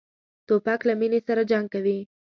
توپک 0.47 0.79
له 0.89 0.93
مینې 0.99 1.19
سره 1.27 1.41
جنګ 1.51 1.65
کوي. 1.73 1.99